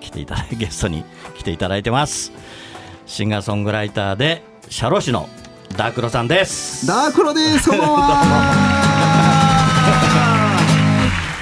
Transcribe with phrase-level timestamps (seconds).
[0.00, 1.04] 来ていただい ゲストに
[1.38, 2.32] 来ていただいてます。
[3.06, 5.28] シンガーソングライターで社労士の
[5.76, 6.86] ダークロさんです。
[6.86, 9.10] ダークロですこんばんは。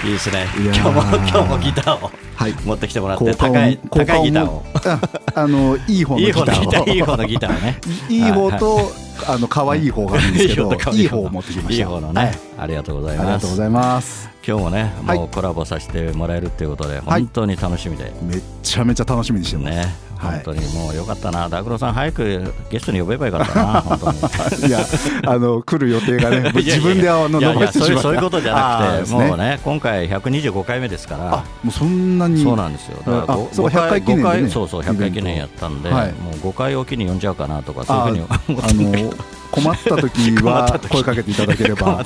[0.04, 0.46] いいですね。
[0.56, 2.54] 今日も今日もギターをはい。
[2.64, 4.64] 持ってきてもらって高い高いギターを。
[4.74, 5.00] あ
[5.34, 6.44] あの いい方のギターを。
[6.46, 7.80] 方のギターいい方のギターをね。
[8.08, 8.92] いい方と
[9.26, 11.74] あの可愛い方があるんですけどいい方を持ってきました。
[11.74, 14.28] いい方のね、ありがとうございありがますとうございます。
[14.46, 15.18] 今日もねはい。
[15.18, 17.22] もうコラボさせてもらえるっていうことではい。
[17.22, 19.94] 本当に楽しみで、めっちゃめちゃ楽しみにしてます、ね。
[20.16, 20.42] はい。
[20.42, 21.48] 本当にもうよかったな。
[21.48, 24.66] ダクロさん早くゲストに呼べばよかったな 本当に。
[24.66, 24.80] いや
[25.26, 28.02] あの来る予定がね 自分であの伸ばしてしまった。
[28.02, 31.34] そういうことじゃなくてもうね今回125回目ですから。
[31.34, 32.42] あもうそんなに。
[32.42, 32.96] そうなんですよ。
[32.98, 36.12] だからあごそうか100回記念5回そうそう100回記念やったんで、はい。
[36.12, 39.12] もう5回おきに呼んじゃうかなとかそういうふうにあの
[39.50, 40.88] 困った時は 時。
[40.88, 42.04] 声かけていただければ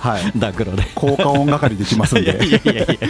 [0.00, 0.32] はい。
[0.38, 0.82] ダクロで。
[0.94, 2.32] 効果音係できますんで。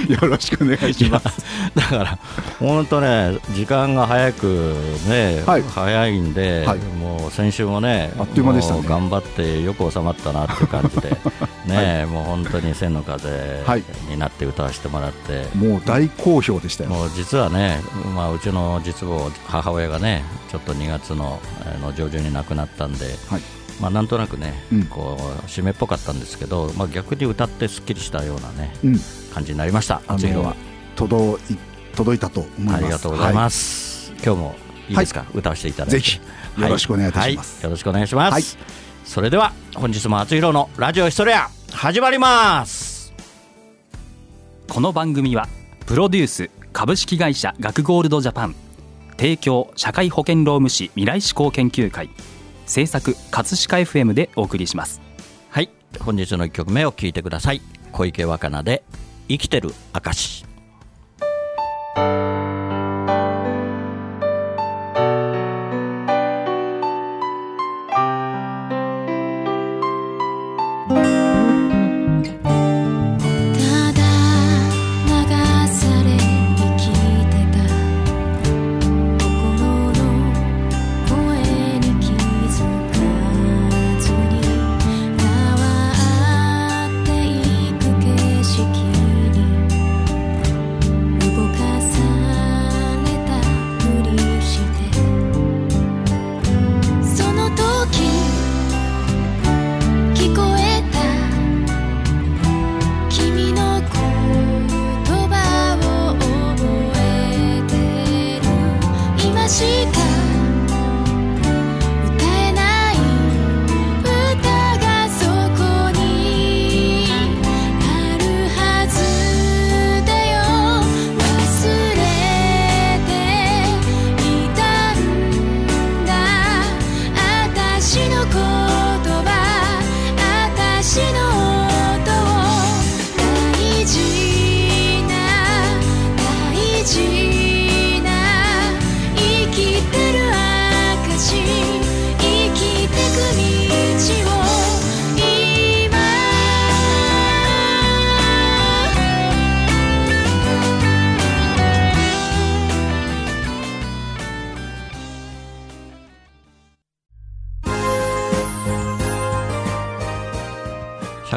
[0.09, 1.45] よろしくお願いします。
[1.75, 2.19] だから
[2.59, 4.75] 本当ね時間が早く
[5.09, 5.63] ね、はい。
[5.63, 6.79] 早いんで、はい。
[6.79, 11.17] もう先週もねあっという間でした頑張ってよく収まったなっていう感じで
[11.67, 13.83] ね、もう本当に千の風はい。
[14.09, 16.91] になって歌わせてもらって、もう大好評でしたよ。
[16.91, 17.81] もう実はね、
[18.15, 23.43] まあ、うちの実母、母親がね、ちょっと2月のあの上旬に亡くなったんで、はい
[23.85, 28.97] まあ、なんとなくね、うんこう締めっぽかったんですけど、まあ、逆に歌ってすっきりしたようなね、うん
[29.35, 30.57] 感じになりました、厚弘は。
[30.97, 31.59] 届い
[31.95, 34.11] 届いたと思いますありがとうございます。
[34.25, 34.55] 今日も
[34.89, 35.99] いいですか、歌わせていただいて。
[35.99, 36.19] ぜひ
[36.63, 38.33] よろしくお願いいたしますはいよろしくお願いします。
[38.33, 38.43] はい
[39.05, 43.13] それでは、本日も厚弘のラジオヒストレア、始まります。
[44.67, 45.47] この番組は
[45.85, 48.55] プロデュース株式会社学ゴールドジャパン
[49.19, 52.09] 提供社会保険労務士未来志向研究会
[52.67, 55.05] 制作葛飾 FM でお送りします
[55.55, 55.71] はい、
[56.01, 57.61] 本日の1曲目を聴いてください。
[57.93, 58.83] 小池若菜で、
[59.29, 60.54] 生きてる証。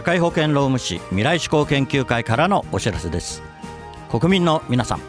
[0.08, 3.44] 会保険労務士未来志向研究会からのお知らせです。
[4.10, 5.02] 国民の皆さん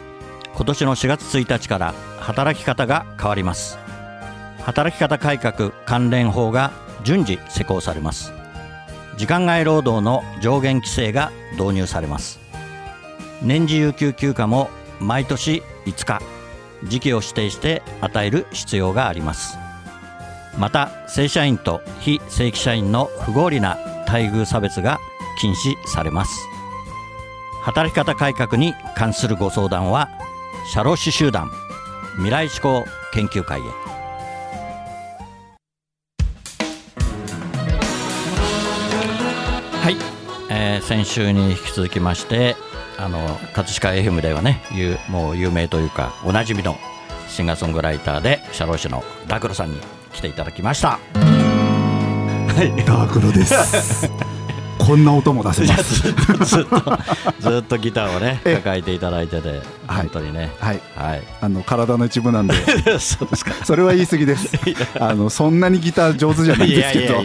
[0.53, 3.79] 今年の4月1日から働き方が変わります。
[4.61, 6.73] 働き方改革関連法が
[7.05, 8.33] 順次施行されます。
[9.15, 12.41] 時間外労働の上限規制が導入されます。
[13.41, 14.69] 年次有給休暇も
[14.99, 16.19] 毎年5日。
[16.89, 19.57] 時期を指定して与える必要があります。
[20.57, 23.77] また正社員と非正規社員の不合理な
[24.11, 24.99] 待遇差別が
[25.39, 26.47] 禁止されます。
[27.61, 30.09] 働き方改革に関するご相談は
[30.65, 31.51] 社労士集団
[32.15, 33.63] 未来志向研究会へ。
[39.83, 39.97] はい、
[40.49, 42.55] えー先週に引き続きまして
[42.97, 43.19] あの
[43.53, 44.61] 葛飾 FM ではね
[45.07, 46.77] もう有名というかおなじみの
[47.27, 49.79] シンガーソングライターで社労士のダクロさんに
[50.11, 51.28] 来ていただきました。
[52.85, 54.09] ダークロです。
[54.89, 56.01] こんな音も出せます。
[56.45, 56.97] ずっと
[57.39, 60.01] ずっとギターをねえ抱えていただいててはい。
[60.01, 60.49] 本当にね。
[60.59, 60.81] はい。
[60.95, 62.55] はい、あの体の一部なんで、
[62.97, 63.53] そうですか。
[63.65, 64.49] それは言い過ぎです。
[64.99, 67.21] あのそんなにギター上手じゃないんですけど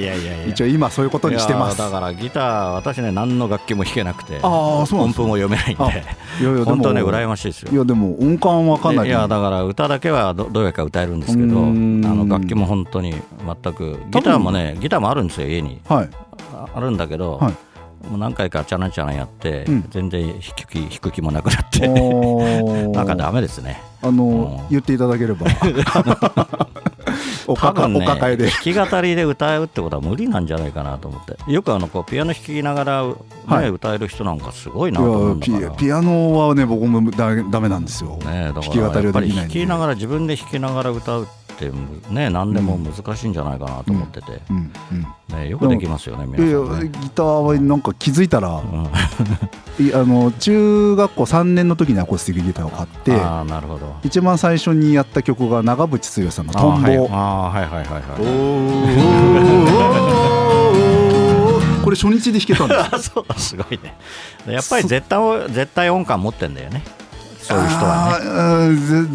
[0.46, 1.78] 一応今そういうことにしてます。
[1.78, 6.04] だからギター私ね何の楽器も弾けなくてああそう音符も読めないんあで
[6.40, 7.72] いやいやでも本当ね羨ましいですよ。
[7.72, 9.08] いやでも音感はかなり。
[9.08, 13.14] いやだから歌だけはどどうやか歌えるんですけどあの楽器も本当に
[13.62, 15.80] 全くギターもねギターもあるんですよ家に。
[15.88, 16.10] はい。
[16.72, 17.52] ああるんだけど、はい。
[18.08, 19.84] もう何回かチャランチャランやって、うん。
[19.90, 21.88] 全然弾く気弾く気もなくなって
[22.92, 23.80] なんかダメですね。
[24.02, 24.68] あのうん。
[24.70, 25.46] 言っていただければ。
[27.46, 28.48] お多かか分ねお抱えで。
[28.48, 31.52] 弾き語りで歌うってことは無理なんじゃないかなと思って。
[31.52, 33.14] よくあのこうピアノ弾きながら、ね
[33.46, 33.68] はい。
[33.68, 35.70] 歌える人なんかすごいいなと思うんだやから。
[35.72, 39.52] ピピアノはね僕もだダメなんですよ、ね、だ弾きから語りはできないんで。
[39.52, 41.43] きながら自分で弾きながら歌うって
[42.10, 46.84] ね何でも難しいんじゃないかなと思ってて、うんうんね、よくできますよね皆さんね。
[46.84, 48.88] やギターはなんか気づいたら、うん
[49.76, 53.96] いあの中学校3年の時にアコースティックギターを買ってああなるほど。
[54.04, 58.16] 一番最初にやった曲が長渕剛さんの「トンボ」あーはいはいはいはいは
[61.80, 61.82] い。
[61.82, 63.96] これ初日で弾けたんですあ そうすごいね。
[64.46, 66.82] やっぱり絶対を絶対音感持ってんだよね。
[67.44, 68.68] そういう人は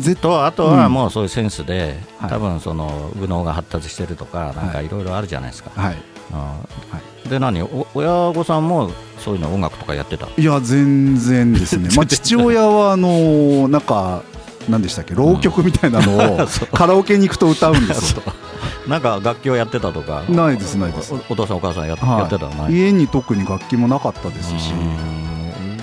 [0.06, 0.16] ね。
[0.16, 2.30] とあとはもうそういうセンスで、はい。
[2.30, 5.72] 多分その右脳が発達してるとかなんかはいいろいろあるじゃないですか。
[5.76, 5.98] はい。
[7.26, 7.30] うん。
[7.30, 7.62] で何？
[7.64, 10.28] お親御さんもそういうの音楽とかやってた？
[10.38, 14.24] いや全然ですね、 まあ、父親はあのなんか
[14.70, 15.16] 何でしたっけ？
[15.16, 18.24] 浪曲みたいなのを カラオケに行くと歌うんですよ、
[18.88, 20.24] なんか楽器をやってたとか？
[20.30, 21.14] ないですないです。
[21.14, 22.02] おお父さんお母さんや,、って
[22.38, 22.50] たの？
[22.64, 22.74] ない？
[22.74, 25.29] 家に特に楽器もなかったですし、うん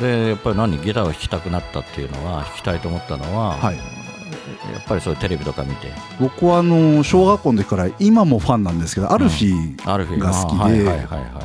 [0.01, 3.77] でやっぱり何ギターを弾きたくなったっていうのは弾きたいと思ったのは、はい。
[3.77, 5.89] やっぱりそういうテレビとか見て。
[6.21, 10.89] 僕はあの小学校の時から今もファンなんですけど、アルフィーアルフィーが好きで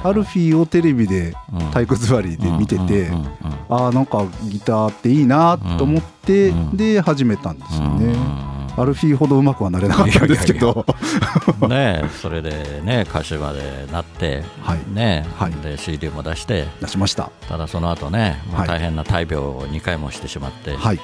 [0.04, 3.32] アルフィーをテレビでうん体育座りで見てて、うんうんうん
[3.70, 10.86] ああなんかギターっていいなと思って、うんで始めたんですよね、うんアルフィーほどうまくはなれなかったんですけど。
[11.68, 14.80] ねえそれでね歌手までなって、はい。
[14.94, 15.52] ねえはい。
[15.64, 16.68] で CD も出して。
[16.82, 17.32] 出しました。
[17.50, 21.00] ただその後ね大変な大病を2回もしてしまって、はい。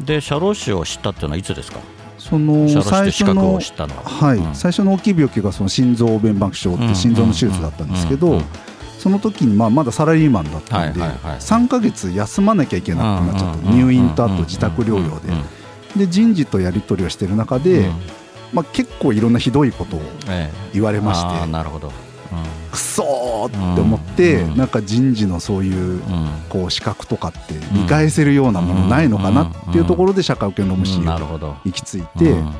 [0.00, 1.78] で社労士を知ったっていうのはいつですか？
[2.18, 3.60] その社労士最初のは
[4.04, 4.54] はい、うん。
[4.54, 8.42] 最初の大きい病気がその心臓弁膜症って心臓の手術だったんですけど、
[8.98, 15.32] その時にまあまだサラリーマンだったんで、はいはいはい3ヶ月休まなきゃいけなくなっちゃって、うん入院とあと自宅療養で、
[15.96, 17.94] で人事とやり取りをしてる中で、うん。
[18.52, 20.70] まあ、結構いろんなひどいことをええ。
[20.72, 21.92] 言われましあーてなるほど、
[22.72, 24.56] くそーって思って、うん。
[24.56, 25.88] なんか人事のそういううん。
[25.88, 25.96] う
[26.26, 32.38] んこう資格とかって見返せるようなものないのかなっていうところで社会保険労務士を行き着いて、うん。
[32.38, 32.44] うん。
[32.44, 32.52] ま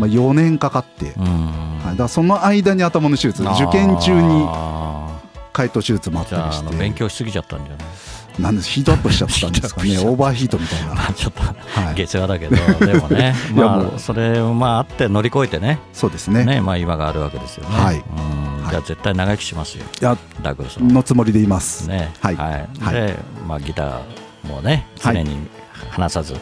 [0.06, 1.24] 4年かかって、うん。
[1.24, 5.18] はい、だからその間に頭の手術受験中にあ
[5.54, 6.70] 解凍手術もあったりして。
[6.70, 7.78] の勉強しすぎちゃったんじゃない？
[8.38, 9.98] なんですヒートアップしちゃったんですかね。
[9.98, 12.56] オーバーヒートみたいな、まあちょっとはい、下世話だけど、
[12.86, 16.44] でもね、 まあ、それをまああって乗り越えてね、そうですね。
[16.44, 17.76] ねまあ、今があるわけですよね。
[17.76, 18.02] はい。
[18.70, 20.86] じゃあ絶対長生きしますよ、いやダグラスの。
[20.92, 22.12] のつもりでいます、ね。
[22.20, 22.36] はい。
[22.36, 22.68] はい。
[22.80, 22.94] はい。
[22.94, 25.24] で、まあ、ギターもね、常はい。
[25.24, 25.36] に
[25.90, 26.34] 離さず、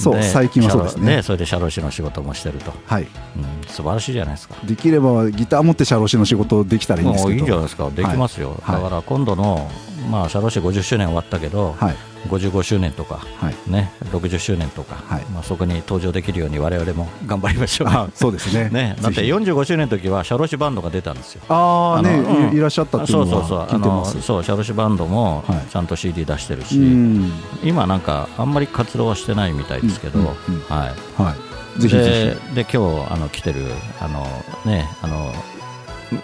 [0.00, 3.02] そうで最近はそうです社労ねそれで社労士の仕事もしてると、はい。
[3.02, 4.54] うん、素晴らしいじゃないですか。
[4.64, 8.82] できればギター持って社労士の仕事できたらいいんですもうけどいいじゃないですか、できますよ、はい。
[8.82, 9.70] だから今度の、
[10.10, 13.70] まあ、社労士50周年終わったけど、はい55周年とか、はい。
[13.70, 15.24] ね、60周年とか、はい。
[15.26, 17.88] まあ、そこに登場できるように我々も頑張りましょう。
[17.88, 18.68] あそうですね。
[18.72, 21.42] ね、だってぜひ45周年の時は社労士バンドが出たんですよ。
[21.48, 22.54] ああねうん。
[22.54, 23.66] いいらっしゃったっていうのそうそうそう。
[23.70, 25.60] あのそう社労士バンドもはい。
[25.70, 27.32] ちゃんと CD 出してるし、うん。
[27.62, 30.62] 今なんかあんまり活動はしてないみたいですけど、うんうんうん。
[30.68, 30.86] は
[31.18, 31.22] い。
[31.22, 31.50] はい。
[31.80, 33.64] ぜひぜでで今日あの来てる
[34.00, 34.26] あの
[34.64, 35.32] ねあの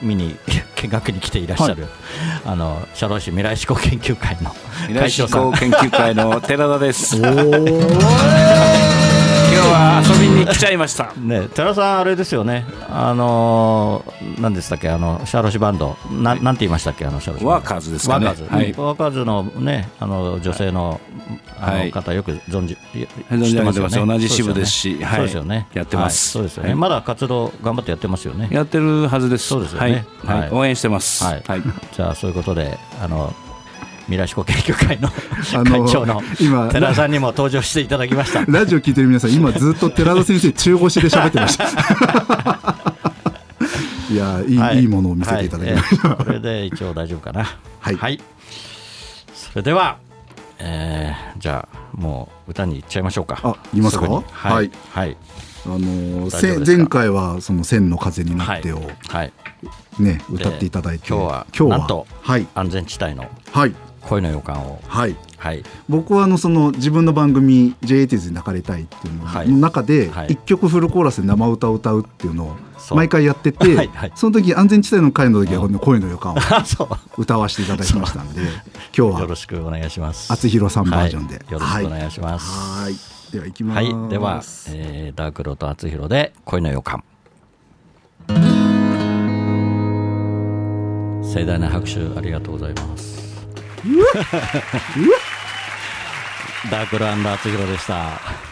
[0.02, 0.36] 見に
[0.76, 1.86] 見学に来ていらっしゃる、
[2.44, 4.50] あの社労士未来志向研究会の
[4.88, 7.20] 未来志向研究会の寺田です。
[9.56, 11.12] ひ今お日は遊びに来ちゃいました。
[11.16, 17.56] ね、寺さん、あれですよね、あのー、何でしたっけ、あのシャロシバンド、ななんて言いましたっけ、あのシャロシバンド。
[17.56, 18.26] ワーカーズですかね。
[18.26, 18.74] ワーカーズ、はい。
[18.76, 21.00] ワーカーズのね、あの女性の,、
[21.60, 21.86] あはい。
[21.86, 22.76] の方、よく存じ、
[23.30, 25.16] 存じ上げてます知って同じ支部ですしはい。
[25.16, 26.38] そうですよね、やってます。
[26.38, 26.48] はい。
[26.48, 26.78] そうですよね、はい。
[26.78, 28.48] まだ活動頑張ってやってますよね。
[28.50, 29.48] やってるはずです。
[29.48, 30.04] そうですよね。
[30.24, 30.36] はい。
[30.36, 30.40] はい。
[30.40, 30.50] はい。
[30.52, 31.24] 応援してます。
[31.24, 31.42] はい。
[31.46, 31.62] はい。
[31.96, 33.34] じゃあ、そういうことで、あの
[34.06, 35.08] 未来志向研究会の
[35.64, 38.44] 会長の今寺田さんにも登場していただきました。
[38.46, 41.64] ラジオ聞いてる皆さん今ずっと寺田先生中腰で喋ってました。
[44.08, 44.84] いやいい,、、はい。
[44.84, 46.18] いものを見せていただきました、はい。
[46.18, 47.44] えーこれで一応大丈夫かな。
[47.80, 48.20] はい。
[49.34, 49.98] それでは
[50.58, 53.40] えーじゃあもう歌に行っちゃいましょうか。
[53.42, 54.08] あいますか？
[54.08, 54.22] はい。
[54.32, 54.70] はい。
[54.92, 55.16] はい。
[55.66, 59.32] あのー前回はその千の風になってをはい。
[59.98, 61.08] ね、歌っていただいて。
[61.08, 62.46] 今日は今日はなんとはい。
[62.54, 63.74] 安全地帯のはい
[64.08, 64.80] 恋の予感を。
[64.86, 65.16] はい。
[65.36, 65.62] はい。
[65.88, 69.48] 僕はあのその自分の番組 J80 に泣かれたいっていうのはい。
[69.48, 70.28] の中ではい。
[70.32, 72.56] 一曲フルコーラスで生歌を歌うっていうのを
[72.94, 74.12] 毎回やってて、はいはい。
[74.14, 76.36] その時安全地帯の会の時はこの声の予感を
[77.18, 78.40] 歌わせていただきましたんで
[78.96, 80.32] 今日よろはしくお願いします。
[80.32, 81.52] 厚弘さんバージョンで、はい。
[81.52, 82.50] よろしくお願いします。
[82.50, 82.84] はい。
[82.84, 82.94] はい
[83.32, 84.42] では行きまはすい、では、
[84.76, 87.02] えーダークローと厚弘で恋の予感。
[91.22, 93.25] 盛大な拍手ありがとうございます
[96.70, 98.45] ダークルアンダーツヒロでした。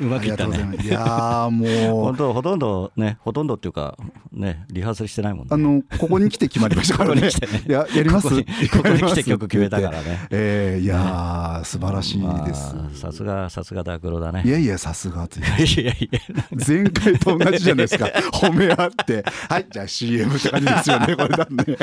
[0.00, 0.76] うまくいったね。
[0.82, 2.04] いやーもう。
[2.04, 3.96] 本当ほとんどねほとんどっていうか
[4.32, 5.48] ねリハーサルしてないもんね。
[5.50, 7.20] あのここに来て決まりましたからね。
[7.20, 7.62] ここに来てね。
[7.68, 8.28] いややります。
[8.28, 8.34] こ
[8.82, 10.08] こに来て曲決めたからね。
[10.08, 14.42] ね えー、いやー素晴らしいです、まあさすがさすがダークローだね。
[14.44, 16.20] いやいやさすが厚弘 いやいや
[16.66, 18.06] 前回と同じじゃないですか。
[18.34, 19.24] 褒め合って。
[19.48, 21.76] はいじゃあ CM って感じですよねこれだね。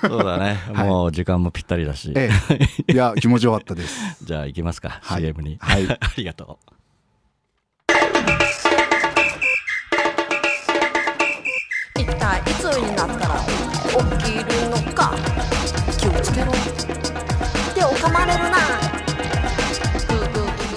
[0.00, 0.88] そうだね、はい。
[0.88, 2.30] もう時間もぴったりだし、え
[2.88, 2.92] え。
[2.92, 3.98] いや気持ちよかったです。
[4.22, 5.22] じゃあ行きますか、はい。
[5.22, 5.56] CM に。
[5.60, 5.88] はい。
[5.88, 6.83] ありがと一
[12.24, 13.34] 体いつになったら
[14.18, 15.14] 起きるのか
[15.98, 16.52] 気をつけろ。
[17.74, 18.56] 手を噛まれるな。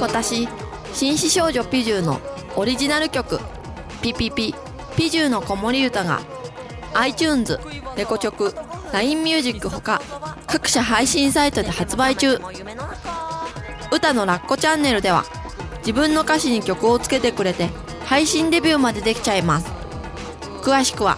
[0.02, 0.50] 私
[0.94, 2.20] 紳士少女ピジューの
[2.58, 3.40] オリジナル曲
[4.04, 4.54] 「ピピピ
[4.98, 6.20] ピジューの子守歌が
[6.94, 7.58] iTunes、
[7.96, 8.54] レコチョク、
[8.92, 10.02] LINE ミュージックほか
[10.48, 12.42] 各種配信サイトで発売中。
[13.90, 15.24] 歌のラッコチャンネルでは
[15.80, 17.70] 自分の歌詞に曲をつけてくれて
[18.06, 19.72] 配信デビューまでできちゃいます。
[20.62, 21.18] 詳しくは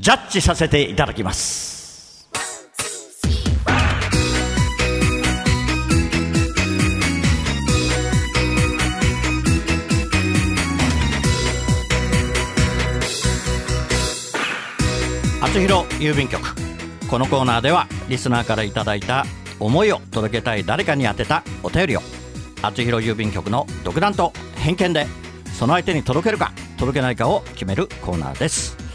[0.00, 2.26] ジャッジさせていただきます。
[15.42, 16.40] 厚弘郵便局
[17.10, 19.26] このコーナーではリスナーからいただいた
[19.58, 22.00] 思いを届けたい誰かに宛てたお便りを
[22.62, 25.06] 厚弘郵便局の独断と偏見で
[25.58, 28.89] その相手に届けるか届けないかを決めるコーナーです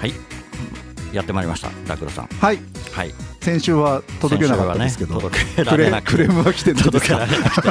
[0.00, 0.12] はい。
[1.12, 2.26] やってまいりましたダクロさん。
[2.26, 2.58] はい。
[2.92, 3.14] はい。
[3.40, 7.08] 先週は届けなかったですけど、ね届けられなくクレームは来てないですか？
[7.08, 7.62] 届けられなく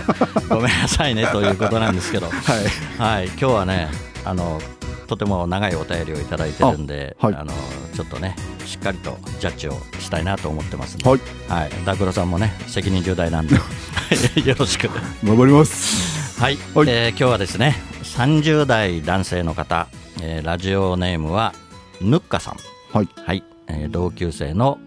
[0.42, 0.48] て。
[0.50, 2.28] ごめんなさいねということなんですけど。
[2.32, 3.02] はい。
[3.18, 3.90] はい、今日はね、
[4.26, 4.60] あの
[5.08, 7.46] とても長いお便りをいただいてるんで、あ,、あはい。
[7.46, 7.54] の
[7.96, 11.20] ちょっとね、しっかりとジャッジをしたいなと思ってますはい。
[11.48, 13.56] はい、ダクロさんもね、責任重大なんで、
[14.44, 14.90] よろしく。
[15.24, 16.42] 頑張ります。
[16.42, 16.88] はい、はい。
[16.90, 19.88] えー今日はですね、30代男性の方、
[20.22, 21.54] えーラジオネームは
[22.02, 22.58] ぬっかさん、
[22.94, 24.80] はいはい、えー同級生の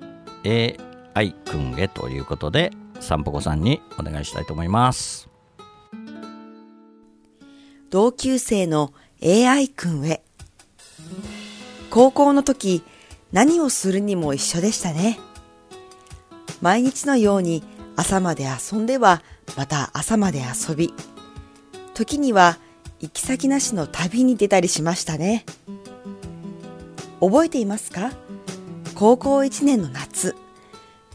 [0.44, 5.28] AI 君へということで、さんぽこさんにお願いしたいと思います。
[7.90, 10.22] 同級生の AI 君へ。
[11.90, 12.84] 高校の時、
[13.32, 15.18] 何をするにも一緒でしたね。
[16.60, 17.64] 毎日のように
[17.96, 19.22] 朝まで遊んでは、
[19.56, 20.94] また朝まで遊び、
[21.94, 22.58] 時には
[23.00, 25.44] 行き先なしの旅に出たりしましたね。
[27.20, 28.12] 覚えていますか？
[28.94, 30.34] 高校1年の夏、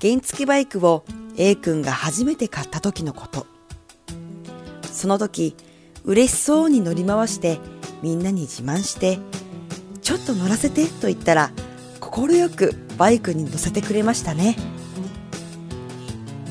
[0.02, 1.04] 原付バイクを
[1.38, 3.46] A 君が初めて買った時のこと。
[4.92, 5.56] その時、
[6.04, 7.60] 嬉しそうに乗り回して
[8.02, 9.20] みんなに自慢して
[10.02, 11.52] 「ちょっと乗らせて」と言ったら
[12.00, 14.56] 快くバイクに乗せてくれましたね。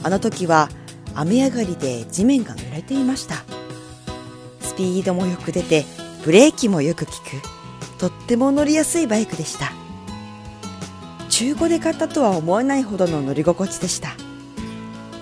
[0.02, 0.68] あの時は
[1.14, 3.44] 雨上がりで地面が濡れていました。
[4.60, 5.86] スピードもよく出て
[6.24, 7.53] ブレーキもよく効く。
[7.98, 9.72] とっても乗りやすいバイクでした。
[11.28, 14.10] 中古で買ったとは思えないほどの乗り心地でした。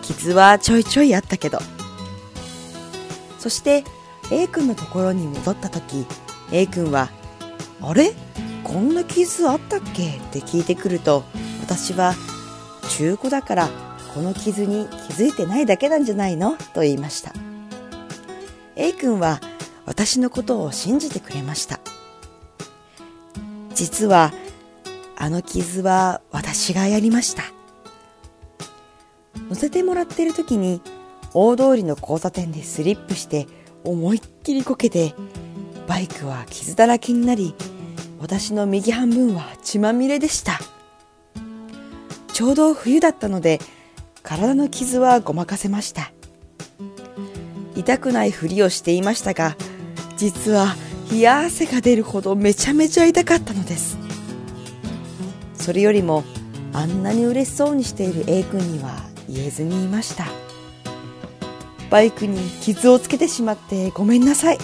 [0.02, 1.58] 傷はちょいちょいあったけど。
[3.38, 3.84] そして
[4.30, 6.06] A 君のところに戻った時
[6.52, 7.10] A 君は
[7.82, 8.14] 「あれ？
[8.62, 11.24] こんな傷あったっけ?」って聞いてくると
[11.60, 12.14] 私は
[12.90, 13.68] 「中古だから
[14.14, 17.32] この傷に気づいてないだけなんじゃないの?」と言いました。
[18.76, 19.40] A 君は
[19.86, 21.80] 私のことを信じてくれました。
[23.74, 24.32] 実は
[25.16, 27.44] あの傷は私がやりました。
[29.48, 30.80] 乗せてもらっている時に
[31.34, 33.46] 大通りの交差点でスリップして
[33.84, 35.14] 思いっきりこけて
[35.86, 37.54] バイクは傷だらけになり
[38.20, 40.58] 私の右半分は血まみれでした。
[42.32, 43.60] ちょうど冬だったので
[44.22, 46.12] 体の傷はごまかせました。
[47.76, 49.56] 痛くないふりをしていましたが
[50.16, 50.76] 実は
[51.12, 53.98] 冷や汗が出るほどめちゃめちゃ痛かったのです。
[55.54, 56.24] それよりも
[56.72, 60.24] あんなに嬉しそうにしている A 君には言えずにいました。
[61.90, 64.58] バイクに傷をつけてしまってごめんなさい。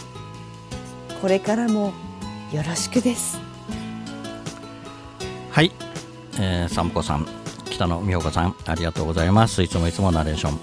[1.21, 1.93] これからも
[2.51, 3.39] よろしくです。
[5.51, 5.71] はい、
[6.41, 7.29] えー、散歩さん。
[7.69, 9.63] 北野美穂子さんありがとうございます。
[9.63, 10.59] いつもいつもナレーション。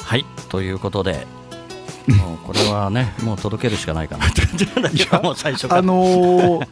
[0.00, 0.26] はい。
[0.48, 1.28] ということで
[2.08, 4.26] もうこれはねもう届けるしかないかな。
[4.26, 5.78] って感じなんだけどもう最初から。
[5.80, 6.66] あのー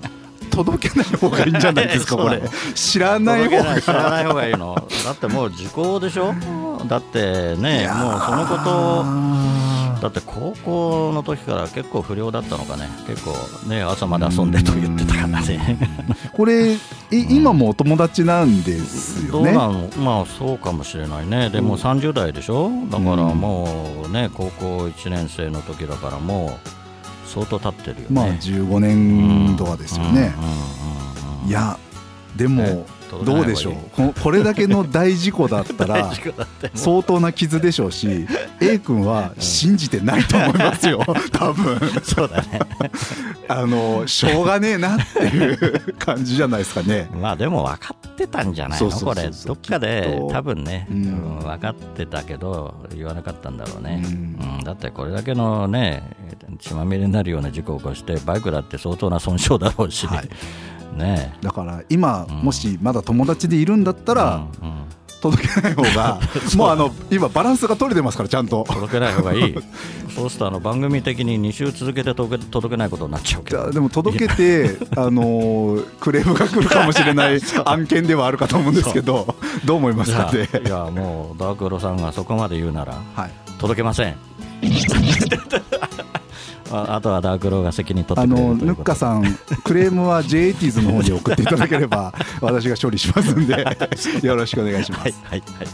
[0.50, 2.42] 届けない方がいいんじゃないですか これ。
[2.74, 3.78] 知らない方が。
[3.78, 4.74] い知らない方がいいの。
[5.04, 6.34] だってもう時効でしょ？
[6.88, 9.04] だってねもうそのこと
[10.00, 12.88] だって高校の時から結構不良だったのかね。
[13.06, 13.32] 結構
[13.68, 15.78] ね朝まで遊んでと言ってたからね。
[16.32, 16.78] これい
[17.10, 19.52] 今もお友達なんですよね？
[19.52, 21.50] どうまあそうかもしれないね。
[21.50, 22.70] でもう30代でしょ？
[22.90, 26.68] だからもうね高校1年生の時だからもう
[27.28, 28.06] 相当経ってるよね。
[28.10, 30.34] まあ15年度はですよね。
[31.46, 31.76] いや
[32.36, 32.84] でもね
[33.24, 33.74] どうでしょう？
[33.94, 36.10] ここれだけの大事故だったら
[36.74, 38.26] 相当な傷でしょうし
[38.60, 41.02] A 君は信じてないと思いますよ。
[41.32, 41.78] 多分。
[42.02, 42.60] そうだね。
[43.48, 47.08] あのしょうがねえなっていう感じじゃないですかね。
[47.14, 48.90] まあでも分かってたんじゃないの？
[48.90, 56.02] これどっかで多分ね、分かってたけど言わなかったんだろうね、ううんだってこれだけのね
[56.60, 60.28] 血まみれになるような事故を起こしてバイクだって相当な損傷だろうし、はい。
[60.98, 62.34] ねだから今うん。
[62.42, 64.78] もしまだ友達でいるんだったらうんうん。
[65.20, 66.20] 届けない方が
[66.54, 68.64] もうあの今バランスが取れてますからちゃんと。
[68.68, 69.54] 届けない方がいい。
[70.14, 73.68] そうするとあの番組的に2週続けて届け届けないことになっちゃうけど。
[73.72, 79.34] でも届けてあのークレームが来るかもしれない 案件ではあるかと思うんですけど
[79.64, 83.30] どう思いますいやかねいやもうダークロさんがそこまで言うならはい。
[83.58, 84.14] 届けません
[86.70, 89.24] ああとはダークローが責任取っあてくれのヌるということッカさん、
[89.64, 93.64] クレームは JATs の方に送っていただければ、 私が処理しますんで、
[94.22, 95.02] よろしくお願いします。
[95.02, 95.68] はいはいはい。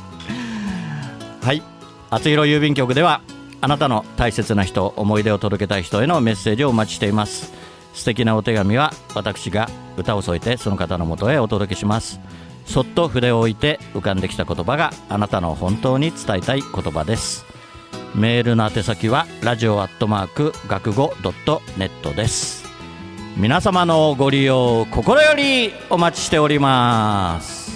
[1.46, 1.62] はい。
[2.10, 3.20] 厚弘郵便局では
[3.60, 7.52] あなたの大切な人思い出を届けたい人へのメッセージをお待ちしています。
[7.92, 12.20] 素敵なお手紙は私が歌を添えてその方のもとへお届けします。
[12.66, 17.44] そっと筆を置いて浮かんできた言葉があなたの本当に伝えたい言葉です
[18.14, 22.64] メールの宛先はラジオアットマーク学語ドットネットです。
[23.36, 27.74] 皆様のご利用心よりお待ちしております。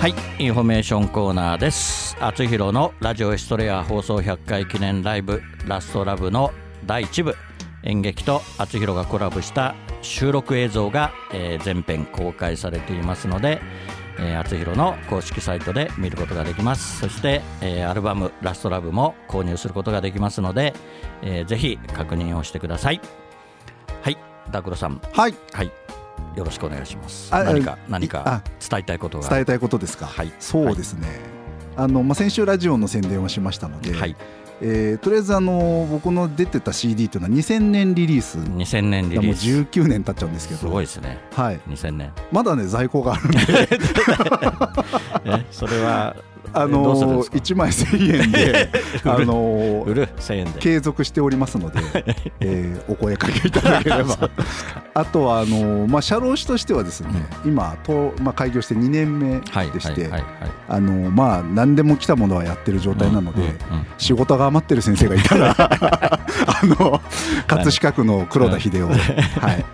[0.00, 2.14] はい、インフォメーションコーナーです。
[2.20, 6.52] あつひろのラジオエストレア放送100回記念ライブラストラブの
[6.84, 7.34] 第1部。
[7.82, 13.60] 演劇とあつひろがコラボした収録映像が、えー全編公開されていますので、
[14.18, 17.00] えー、あつひろの公式サイトで見ることができます。
[17.00, 20.74] そして、えーアルバムラストラブも購入することができますので、
[21.22, 23.00] えーぜひ確認をしてください。
[24.02, 24.16] はい、
[24.50, 25.70] ダクロさん、はい、はい、
[26.36, 27.34] よろしくお願いします。
[27.34, 30.06] あ何かあ何かあ伝えたいことが伝えたいことですか？
[30.06, 31.08] はいそうですね。
[31.76, 34.16] あのまあ先週ラジオの宣伝をしましたので、はい、
[34.62, 38.38] えーとりあえずあの僕の出てた CD というのは2000年リリース。
[38.38, 39.46] 2000年リもうリース。
[39.46, 41.18] 19年経っちゃうんですけど、すごいですね。
[41.32, 42.12] はい、2000年。
[42.30, 43.38] まだね在庫があるんで、
[45.24, 46.14] えそれは
[46.52, 48.70] あのですか？1枚1000円で、
[49.04, 50.60] あの売る1000円で。
[50.60, 51.80] 継続しておりますので、
[52.40, 54.30] えーお声かけいただければ。
[54.94, 57.08] あとはあの、まあ、社労士としてはですね、
[57.44, 60.10] 今と、まあ、開業して2年目はいでして、
[60.68, 63.86] 何でも来たものはやってる状態なので、うんうんうん。
[63.98, 66.20] 仕事が余ってる先生がいたら あ
[66.64, 67.00] の
[67.46, 69.64] 葛飾区の黒田秀夫、はい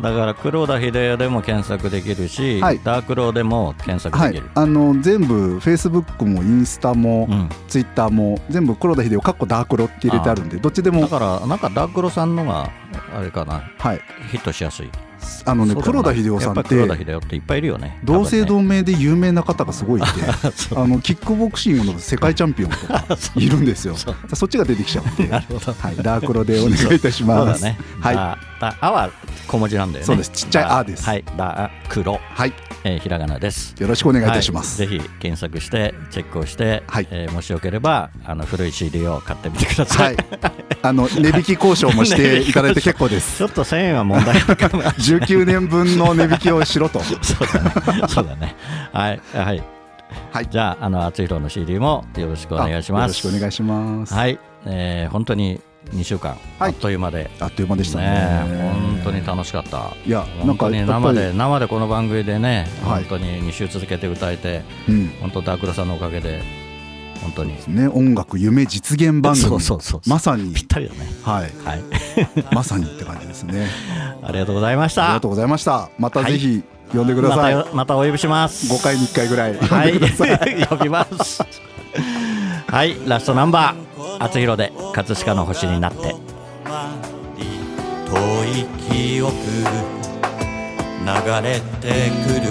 [0.00, 2.80] だから黒田秀夫でも検索できるし、はい。
[2.82, 7.48] ダークローでも検索はいできる、、あの全部、フェイスブックもインスタも、うん。
[7.68, 11.02] ツイッターも全部黒田秀夫かっこダークロって入れてあるんでどっちでも。
[11.02, 12.70] だからなんかダークロさんのが
[13.14, 13.62] あれかな。
[13.78, 14.00] はい。
[14.30, 14.90] ヒットしやすい。
[15.44, 17.98] あのね黒田秀夫さんっやっぱ黒田夫っていっぱいいるよね。
[18.04, 20.10] 同姓同名で有名な方がすごいいて
[20.74, 23.04] あのキックボクシングの世界チャンピオンとか
[23.36, 23.96] いるんですよ。
[23.96, 25.44] そっちが出てきちゃうんで、はい、
[26.02, 27.64] ダークロでお願いいたします。
[28.00, 29.10] はいあああは
[29.48, 30.06] 小文字なんだよね。
[30.06, 30.30] そうです。
[30.30, 31.04] ちっちゃいあです。
[31.04, 32.52] はいラ黒はい。
[32.84, 33.74] えーひらがなです。
[33.80, 37.08] よろしくお願いいたします、はいぜひ検索してチェックをして、はい。
[37.10, 40.04] えーもしよければあの古い CD を買ってみてくださ。
[40.04, 40.14] はい。
[40.14, 40.16] い、
[40.82, 42.52] あの値引き交渉もしてい。
[42.52, 43.38] ただいて結構です。
[43.42, 44.56] ちょっと1000円は問題ある。
[44.56, 47.00] かも19年分の値引きをしろと。
[47.02, 48.02] そうだね。
[48.08, 48.54] そうだね。
[48.92, 49.20] はい。
[49.34, 49.62] はい。
[50.30, 50.48] はい。
[50.50, 53.00] じゃあ、あの、厚弘の CD もよろしくお願いします。
[53.00, 54.38] あよろしくお願いします、はい。
[54.66, 56.72] えー本当に2週間、あはい。
[56.72, 57.30] っという間で。
[57.38, 58.04] あっという間でしたね。
[58.06, 59.94] ね本当に楽しかった。
[60.06, 63.04] いや本当に生でり、生でこの番組でね、はい。
[63.04, 65.08] 本当に2週続けて歌えて、うん。
[65.20, 66.42] 本当ダークラさんのおかげで、
[67.20, 67.54] 本当に。
[67.68, 69.58] ね、音楽夢実現番組。
[70.06, 70.54] まさに。
[70.54, 71.00] ぴったりだね。
[71.22, 71.50] はい。
[71.64, 71.82] はい。
[72.54, 73.66] まさにって感じですね。
[74.22, 75.04] ありがとうございました。
[75.04, 75.28] ありがと。
[75.28, 75.90] うございました。
[75.98, 78.72] またぜひ呼んでください、またまたお呼びします。
[78.72, 79.56] 5回に1回ぐらい。
[79.56, 79.98] はい、
[80.68, 81.42] 呼びます。
[82.66, 86.14] はい、ラストナンバー、厚弘で葛飾の星になって。
[88.06, 91.12] 遠い記憶流
[91.42, 92.46] れてくる。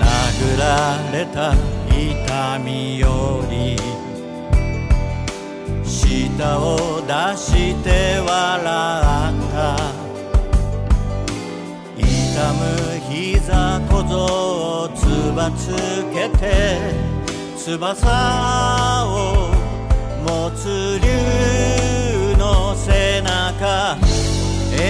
[0.00, 0.64] 殴ら
[1.12, 1.54] れた
[1.88, 3.76] 痛みより
[5.84, 9.76] 舌を出して笑った。
[11.96, 12.02] 痛
[12.52, 12.62] む
[13.08, 14.12] 膝小僧
[14.82, 14.98] をつ
[15.34, 15.72] ばつ
[16.12, 17.13] けて。
[17.66, 17.80] 翼
[19.06, 19.48] を
[20.22, 21.08] 持つ竜
[22.36, 23.96] の背中
[24.70, 24.84] 描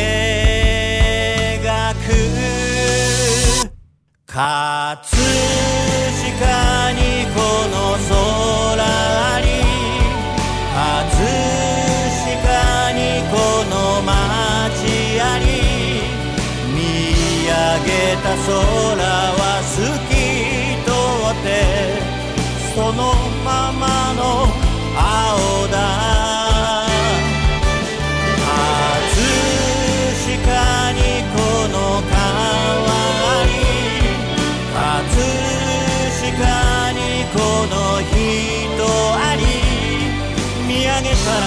[1.95, 2.11] く
[4.27, 4.35] 葛
[5.07, 6.99] 飾に
[7.33, 7.39] こ
[7.71, 9.47] の空あり
[10.75, 11.31] 葛
[12.43, 12.99] 飾に
[13.31, 13.33] こ
[13.71, 14.11] の街
[15.21, 15.43] あり
[16.75, 16.77] 見
[17.47, 17.55] 上
[17.87, 17.89] げ
[18.21, 20.14] た空は透き。
[22.75, 22.93] その
[23.45, 24.49] ままの
[24.97, 26.87] 青だ
[28.41, 32.11] 葛飾にこの川
[33.31, 33.55] あり
[34.75, 36.99] 葛飾に
[37.33, 37.39] こ
[37.71, 38.83] の人
[39.15, 39.43] あり。
[40.67, 41.47] 見上げたら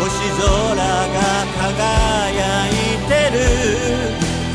[0.00, 0.42] 星空
[0.82, 0.86] が
[1.62, 2.68] 輝い
[3.06, 3.38] てる。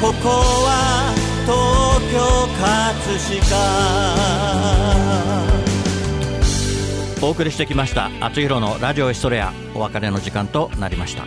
[0.02, 0.28] ここ
[0.66, 1.14] は
[1.46, 2.20] 東京
[2.60, 5.73] 葛飾。
[7.24, 11.26] お送りしてきました厚弘のラジオエストレアお別れの時間となりました。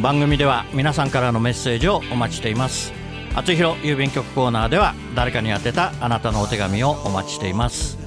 [0.00, 2.94] 番組では皆さんからのメッセージをお待ちしています。
[3.34, 7.98] 厚弘郵便局コーナーでは誰かに宛てたあなたのお手紙をお待ちしています。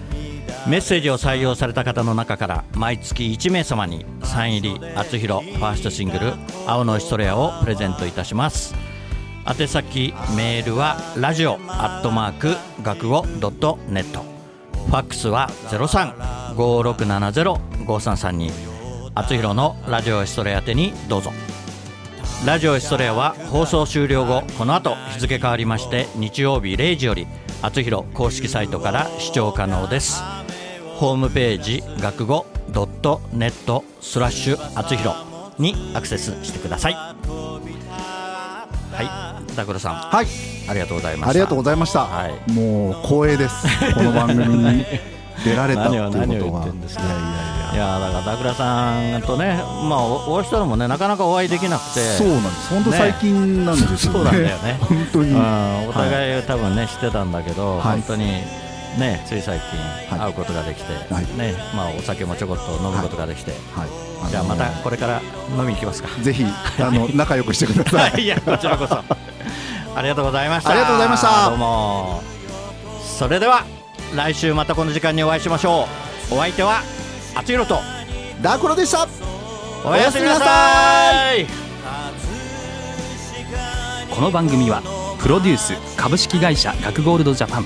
[0.68, 6.34] メッセージを採用された方の中から毎月1名様にサイン入り厚弘ファーストシングル
[6.66, 8.74] 「青のエストレア」をプレゼントいたします。
[9.48, 14.35] 宛先メールはラジオアットマーク学語ドットネット。
[14.88, 18.52] ファックスは0356705332
[19.16, 21.32] 厚弘のラジオエストレア宛てにどうぞ。
[22.46, 27.28] ラジオエストレアは放送終了後この後日付変わりまして日曜日0時より
[27.62, 30.22] 厚弘公式サイトから視聴可能です。
[30.98, 35.16] ホームページ学語ドットネットスラッシュ厚弘
[35.58, 36.96] にアクセスしてください。
[38.96, 39.04] は
[39.52, 39.56] い。
[39.56, 39.96] ダクロさん。
[39.96, 40.28] はい。
[40.68, 41.30] ありがとうございました。
[41.30, 42.52] ありがとうございました、はい。
[42.52, 43.68] もう光栄です。
[43.94, 44.86] この番組に
[45.44, 49.56] 出られたっていうこといやいやいいややだからダクラさんとね、
[49.90, 52.70] まあ、おお会いしたのもね、なかなかお会いできなくて、そうなんです。
[52.70, 54.20] 本当最近なんですよね。
[54.20, 54.78] そうなんだよね。
[54.82, 55.90] 本当に、うん。
[55.90, 57.82] お互い、多分ね、知ってたんだけど、はい。
[57.82, 58.44] 本当に
[58.98, 59.80] ね、つい最近、
[60.10, 65.22] はい会うことができて、はいねまあ、お酒もちょこっと飲むことができて、はいじゃあまたこれから
[65.56, 66.10] 飲みに行きますか。
[66.22, 66.44] ぜひ
[66.80, 68.96] あの仲良くしてください いや、こちらこそ。
[69.96, 70.72] ありがとうございました。
[70.72, 72.24] ありがとうございましたどうも。
[73.18, 73.64] それでは、
[74.16, 75.88] 来週またこの時間にお会いしましょ
[76.32, 76.36] う。
[76.36, 76.82] お相手は、
[77.36, 77.82] あつひろと、
[78.42, 79.08] ダークロでした
[79.86, 81.46] おやすみなさい。
[84.10, 84.82] この番組は
[85.20, 87.66] プロデュース株式会社学ゴールドジャパン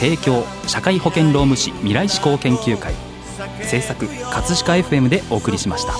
[0.00, 2.94] 提供社会保険労務士未来志向研究会。
[3.62, 5.92] 制作葛飾 FM でお送りしました。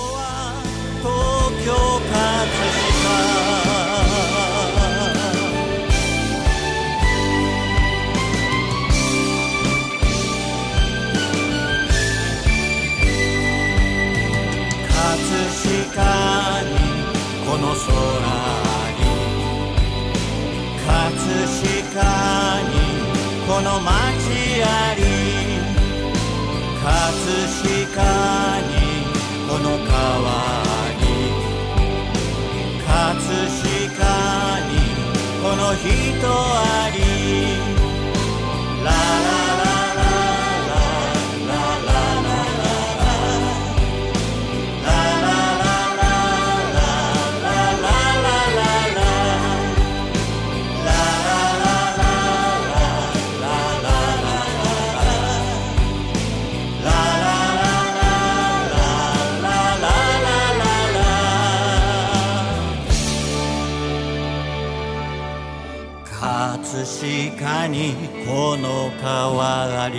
[67.37, 67.93] 葛飾に
[68.25, 69.03] この変
[69.35, 69.97] わり。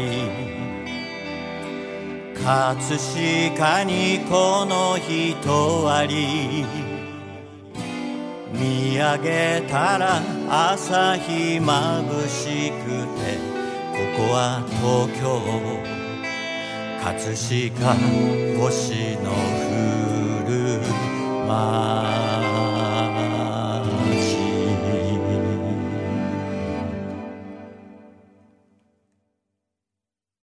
[2.35, 2.75] 葛
[3.57, 6.65] 飾にこの人あり。
[8.53, 13.39] 見上げたら朝日まぶしくて
[13.93, 15.23] ここは東京。
[17.03, 17.95] 葛飾
[18.61, 20.53] 星の降る
[21.49, 22.02] 街